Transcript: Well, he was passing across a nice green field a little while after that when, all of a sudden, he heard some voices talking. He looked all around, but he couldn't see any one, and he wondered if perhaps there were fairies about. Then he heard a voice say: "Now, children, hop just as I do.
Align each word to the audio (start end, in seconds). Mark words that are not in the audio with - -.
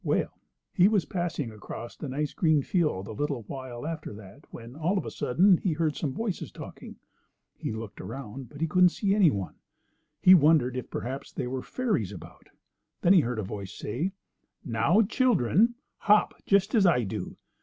Well, 0.03 0.39
he 0.73 0.87
was 0.87 1.05
passing 1.05 1.51
across 1.51 1.95
a 1.99 2.09
nice 2.09 2.33
green 2.33 2.63
field 2.63 3.07
a 3.07 3.11
little 3.11 3.43
while 3.43 3.85
after 3.85 4.11
that 4.13 4.45
when, 4.49 4.75
all 4.75 4.97
of 4.97 5.05
a 5.05 5.11
sudden, 5.11 5.57
he 5.57 5.73
heard 5.73 5.95
some 5.95 6.11
voices 6.11 6.51
talking. 6.51 6.95
He 7.55 7.71
looked 7.71 8.01
all 8.01 8.07
around, 8.07 8.49
but 8.49 8.61
he 8.61 8.67
couldn't 8.67 8.89
see 8.89 9.13
any 9.13 9.29
one, 9.29 9.51
and 9.53 9.59
he 10.19 10.33
wondered 10.33 10.75
if 10.75 10.89
perhaps 10.89 11.31
there 11.31 11.51
were 11.51 11.61
fairies 11.61 12.11
about. 12.11 12.47
Then 13.01 13.13
he 13.13 13.19
heard 13.21 13.37
a 13.37 13.43
voice 13.43 13.73
say: 13.75 14.13
"Now, 14.65 15.03
children, 15.03 15.75
hop 15.97 16.33
just 16.47 16.73
as 16.73 16.87
I 16.87 17.03
do. 17.03 17.37